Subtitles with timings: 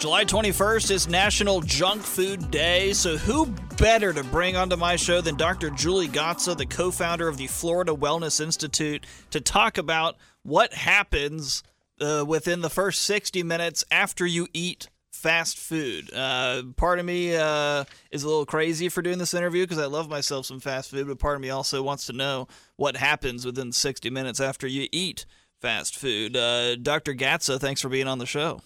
[0.00, 3.44] July 21st is National Junk Food Day, so who
[3.76, 5.68] better to bring onto my show than Dr.
[5.68, 11.62] Julie Gatza, the co founder of the Florida Wellness Institute, to talk about what happens
[12.00, 16.10] uh, within the first 60 minutes after you eat fast food.
[16.14, 19.84] Uh, part of me uh, is a little crazy for doing this interview because I
[19.84, 23.44] love myself some fast food, but part of me also wants to know what happens
[23.44, 25.26] within 60 minutes after you eat
[25.60, 26.38] fast food.
[26.38, 27.12] Uh, Dr.
[27.12, 28.62] Gatza, thanks for being on the show.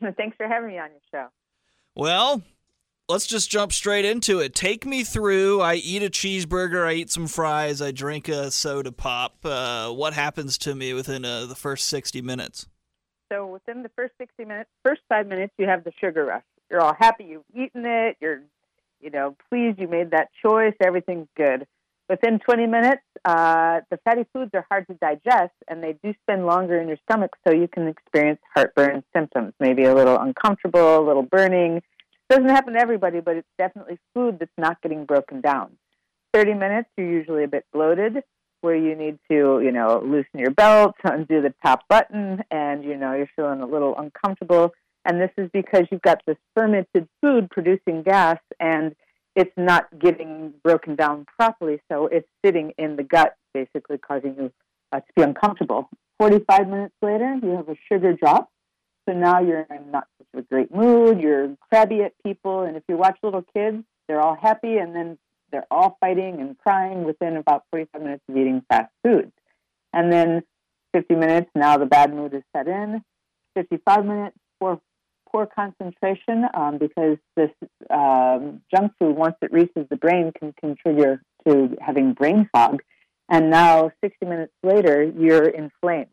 [0.16, 1.28] Thanks for having me on your show.
[1.94, 2.42] Well,
[3.08, 4.54] let's just jump straight into it.
[4.54, 5.60] Take me through.
[5.60, 9.36] I eat a cheeseburger, I eat some fries, I drink a soda pop.
[9.44, 12.66] Uh, what happens to me within uh, the first 60 minutes?
[13.32, 16.42] So within the first 60 minutes, first five minutes, you have the sugar rush.
[16.70, 18.16] You're all happy you've eaten it.
[18.20, 18.42] You're,
[19.00, 20.74] you know, pleased you made that choice.
[20.80, 21.66] Everything's good.
[22.08, 26.46] Within 20 minutes, uh, the fatty foods are hard to digest and they do spend
[26.46, 31.04] longer in your stomach, so you can experience heartburn symptoms, maybe a little uncomfortable, a
[31.06, 31.82] little burning.
[32.30, 35.72] Doesn't happen to everybody, but it's definitely food that's not getting broken down.
[36.32, 38.22] 30 minutes, you're usually a bit bloated,
[38.62, 42.96] where you need to, you know, loosen your belt, undo the top button, and, you
[42.96, 44.72] know, you're feeling a little uncomfortable.
[45.04, 48.96] And this is because you've got this fermented food producing gas and
[49.38, 54.52] it's not getting broken down properly, so it's sitting in the gut, basically causing you
[54.90, 55.88] uh, to be uncomfortable.
[56.18, 58.50] 45 minutes later, you have a sugar drop.
[59.08, 61.20] So now you're in not such a great mood.
[61.20, 62.62] You're crabby at people.
[62.62, 65.18] And if you watch little kids, they're all happy and then
[65.52, 69.30] they're all fighting and crying within about 45 minutes of eating fast food.
[69.92, 70.42] And then
[70.94, 73.04] 50 minutes, now the bad mood is set in.
[73.54, 74.80] 55 minutes, four
[75.30, 77.50] poor concentration um, because this
[77.90, 82.80] um, junk food, once it reaches the brain, can contribute to having brain fog.
[83.28, 86.08] And now, 60 minutes later, you're inflamed.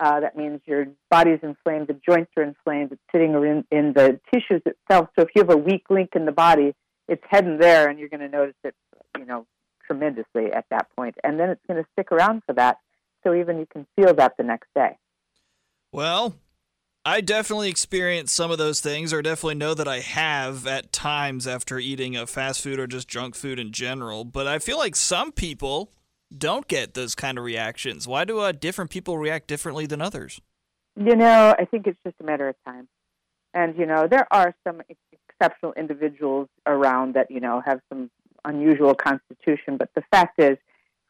[0.00, 4.20] Uh, that means your body's inflamed, the joints are inflamed, it's sitting in, in the
[4.32, 5.08] tissues itself.
[5.18, 6.74] So if you have a weak link in the body,
[7.08, 8.76] it's heading there, and you're going to notice it,
[9.18, 9.44] you know,
[9.86, 11.16] tremendously at that point.
[11.24, 12.78] And then it's going to stick around for that.
[13.24, 14.98] So even you can feel that the next day.
[15.90, 16.36] Well,
[17.08, 21.46] I definitely experience some of those things, or definitely know that I have at times
[21.46, 24.26] after eating a fast food or just junk food in general.
[24.26, 25.90] But I feel like some people
[26.36, 28.06] don't get those kind of reactions.
[28.06, 30.42] Why do uh, different people react differently than others?
[30.96, 32.86] You know, I think it's just a matter of time.
[33.54, 34.82] And, you know, there are some
[35.30, 38.10] exceptional individuals around that, you know, have some
[38.44, 39.78] unusual constitution.
[39.78, 40.58] But the fact is,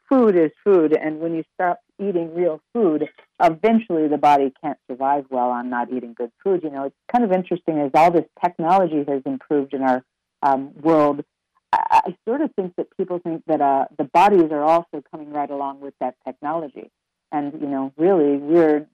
[0.09, 0.97] food is food.
[0.97, 3.09] And when you stop eating real food,
[3.43, 6.63] eventually the body can't survive well on not eating good food.
[6.63, 10.05] You know, it's kind of interesting as all this technology has improved in our
[10.43, 11.25] um, world.
[11.73, 15.31] I, I sort of think that people think that uh, the bodies are also coming
[15.31, 16.91] right along with that technology.
[17.31, 18.87] And, you know, really, we're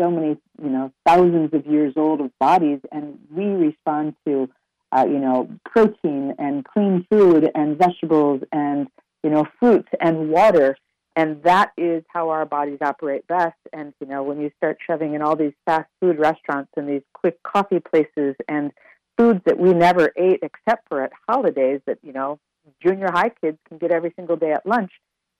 [0.00, 4.48] so many, you know, thousands of years old of bodies, and we respond to,
[4.90, 8.88] uh, you know, protein and clean food and vegetables and,
[9.24, 10.76] you know, fruits and water
[11.16, 13.56] and that is how our bodies operate best.
[13.72, 17.02] And you know, when you start shoving in all these fast food restaurants and these
[17.12, 18.72] quick coffee places and
[19.16, 22.38] foods that we never ate except for at holidays that you know
[22.84, 24.90] junior high kids can get every single day at lunch,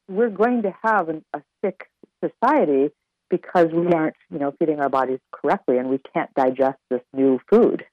[0.09, 1.89] we're going to have an, a sick
[2.23, 2.91] society
[3.31, 7.41] because we aren't you know feeding our bodies correctly and we can't digest this new
[7.51, 7.85] food.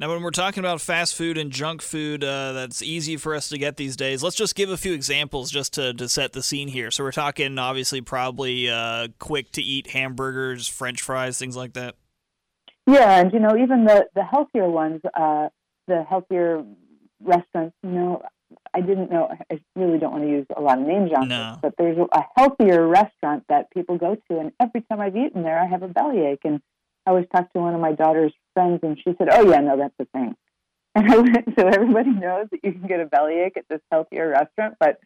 [0.00, 3.48] Now, when we're talking about fast food and junk food uh, that's easy for us
[3.48, 6.42] to get these days, let's just give a few examples just to, to set the
[6.42, 6.92] scene here.
[6.92, 11.96] So, we're talking obviously probably uh, quick to eat hamburgers, french fries, things like that.
[12.86, 15.48] Yeah, and you know, even the, the healthier ones, uh,
[15.88, 16.64] the healthier
[17.20, 18.22] restaurants, you know,
[18.72, 21.50] I didn't know, I really don't want to use a lot of names on no.
[21.50, 25.42] this, but there's a healthier restaurant that people go to, and every time I've eaten
[25.42, 26.44] there, I have a bellyache.
[26.44, 26.62] And
[27.08, 29.78] I was talking to one of my daughter's friends, and she said, "Oh yeah, no,
[29.78, 30.36] that's the thing."
[30.94, 34.30] And I went, so everybody knows that you can get a bellyache at this healthier
[34.30, 34.98] restaurant, but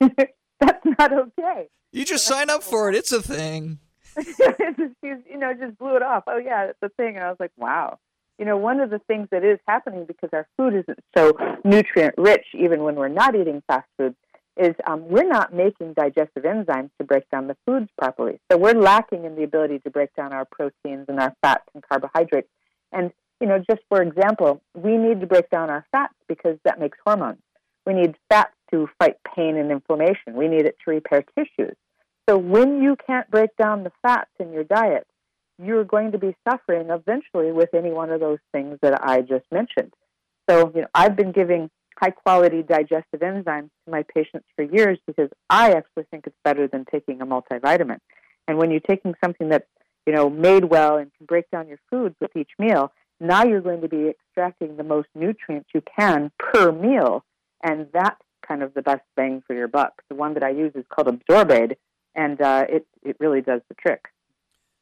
[0.00, 1.68] that's not okay.
[1.92, 3.78] You just sign up for it; it's a thing.
[4.16, 6.24] She's, you know, just blew it off.
[6.26, 7.98] Oh yeah, it's a thing, and I was like, wow.
[8.38, 11.32] You know, one of the things that is happening because our food isn't so
[11.64, 14.14] nutrient rich, even when we're not eating fast food,
[14.56, 18.40] is um, we're not making digestive enzymes to break down the foods properly.
[18.50, 21.82] So we're lacking in the ability to break down our proteins and our fats and
[21.86, 22.48] carbohydrates.
[22.92, 26.80] And, you know, just for example, we need to break down our fats because that
[26.80, 27.40] makes hormones.
[27.84, 30.34] We need fats to fight pain and inflammation.
[30.34, 31.76] We need it to repair tissues.
[32.28, 35.06] So when you can't break down the fats in your diet,
[35.62, 39.44] you're going to be suffering eventually with any one of those things that I just
[39.52, 39.92] mentioned.
[40.48, 44.98] So, you know, I've been giving high quality digestive enzymes to my patients for years
[45.06, 47.98] because I actually think it's better than taking a multivitamin.
[48.48, 49.66] And when you're taking something that's,
[50.06, 53.60] you know, made well and can break down your foods with each meal, now you're
[53.60, 57.24] going to be extracting the most nutrients you can per meal.
[57.62, 60.02] And that's kind of the best bang for your buck.
[60.08, 61.76] The one that I use is called Absorbaid,
[62.14, 64.06] and uh, it, it really does the trick.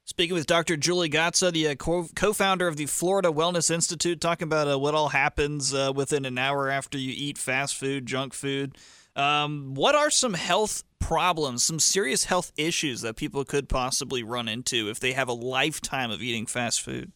[0.06, 0.76] Speaking with Dr.
[0.76, 4.94] Julie Gatza, the uh, co founder of the Florida Wellness Institute, talking about uh, what
[4.94, 8.76] all happens uh, within an hour after you eat fast food, junk food.
[9.16, 14.46] Um, what are some health problems, some serious health issues that people could possibly run
[14.46, 17.12] into if they have a lifetime of eating fast food?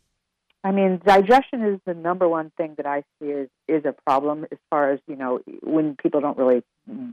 [0.64, 4.46] I mean, digestion is the number one thing that I see is is a problem
[4.50, 6.62] as far as you know when people don't really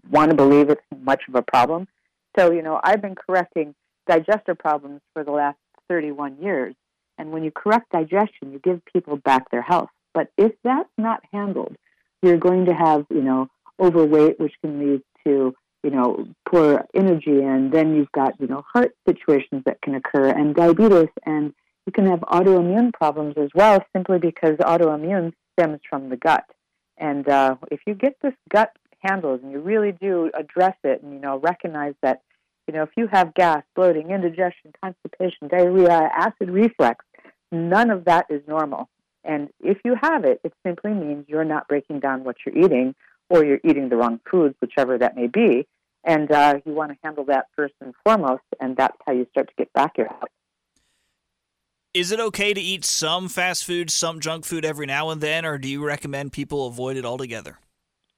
[0.10, 1.90] want to believe it's much of a problem.
[2.40, 3.76] So you know, I've been correcting
[4.08, 5.58] digestive problems for the last
[5.90, 6.76] 31 years.
[7.18, 9.90] And when you correct digestion, you give people back their health.
[10.14, 11.76] But if that's not handled,
[12.22, 13.48] you're going to have, you know,
[13.80, 15.54] overweight, which can lead to,
[15.84, 17.42] you know, poor energy.
[17.42, 21.10] And then you've got, you know, heart situations that can occur and diabetes.
[21.26, 21.54] And
[21.86, 26.46] you can have autoimmune problems as well, simply because autoimmune stems from the gut.
[26.98, 28.72] And uh, if you get this gut
[29.02, 32.22] handled and you really do address it and, you know, recognize that
[32.68, 37.06] you know, if you have gas, bloating, indigestion, constipation, diarrhea, acid reflux,
[37.52, 38.90] none of that is normal.
[39.24, 42.96] And if you have it, it simply means you're not breaking down what you're eating
[43.30, 45.68] or you're eating the wrong foods, whichever that may be.
[46.04, 49.48] And uh, you want to handle that first and foremost, and that's how you start
[49.48, 50.30] to get back your health.
[51.96, 55.46] Is it okay to eat some fast food, some junk food every now and then,
[55.46, 57.58] or do you recommend people avoid it altogether?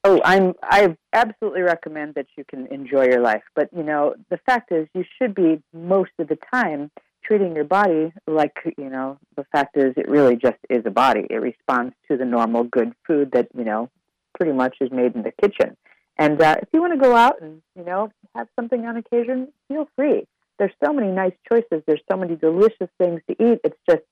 [0.04, 3.44] Oh, I'm I absolutely recommend that you can enjoy your life.
[3.56, 6.92] But you know, the fact is you should be most of the time
[7.28, 11.28] treating your body like, you know, the fact is it really just is a body.
[11.30, 13.90] It responds to the normal good food that, you know,
[14.38, 15.76] pretty much is made in the kitchen.
[16.18, 19.50] And uh, if you want to go out and, you know, have something on occasion,
[19.68, 20.26] feel free.
[20.58, 21.84] There's so many nice choices.
[21.86, 23.60] There's so many delicious things to eat.
[23.64, 24.04] It's just,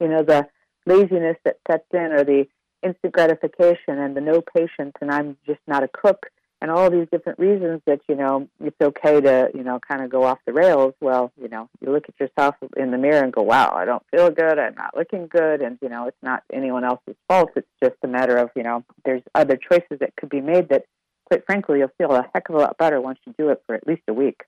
[0.00, 0.46] you know, the
[0.84, 2.46] laziness that sets in or the
[2.84, 6.26] instant gratification and the no patience and I'm just not a cook
[6.60, 10.10] and all these different reasons that you know it's okay to you know kind of
[10.10, 10.94] go off the rails.
[11.00, 14.02] Well you know you look at yourself in the mirror and go wow i don't
[14.10, 14.58] feel good.
[14.58, 15.62] I'm not looking good.
[15.62, 17.50] And you know it's not anyone else's fault.
[17.56, 20.84] It's just a matter of you know there's other choices that could be made that
[21.26, 23.74] quite frankly you'll feel a heck of a lot better once you do it for
[23.74, 24.42] at least a week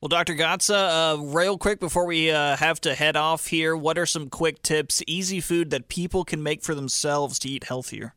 [0.00, 0.34] well, Dr.
[0.34, 4.30] Gatza, uh, real quick before we uh, have to head off here, what are some
[4.30, 8.14] quick tips, easy food that people can make for themselves to eat healthier?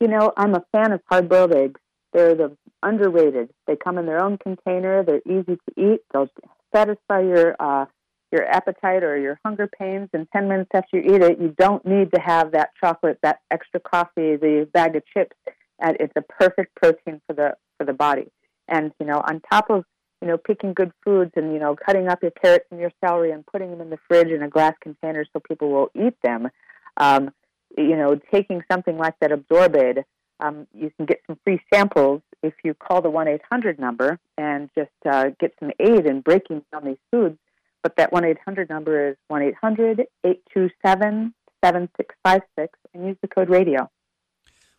[0.00, 1.80] You know, I'm a fan of hard boiled eggs.
[2.14, 3.50] They're the underrated.
[3.66, 5.02] They come in their own container.
[5.02, 6.00] They're easy to eat.
[6.12, 6.30] They'll
[6.74, 7.86] satisfy your uh,
[8.32, 11.38] your appetite or your hunger pains in 10 minutes after you eat it.
[11.38, 15.36] You don't need to have that chocolate, that extra coffee, the bag of chips.
[15.78, 18.32] And it's a perfect protein for the for the body.
[18.66, 19.84] And you know, on top of
[20.26, 23.30] you know, picking good foods and, you know, cutting up your carrots and your celery
[23.30, 26.48] and putting them in the fridge in a glass container so people will eat them.
[26.96, 27.30] Um,
[27.78, 30.02] you know, taking something like that Absorbaid,
[30.40, 34.68] um, you can get some free samples if you call the 1 800 number and
[34.76, 37.38] just uh, get some aid in breaking down these foods.
[37.84, 41.34] But that 1 800 number is 1 800 827
[41.64, 43.88] 7656 and use the code radio.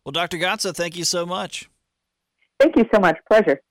[0.04, 0.38] Well, Dr.
[0.38, 1.70] Gatza, thank you so much.
[2.60, 3.18] Thank you so much.
[3.30, 3.62] Pleasure.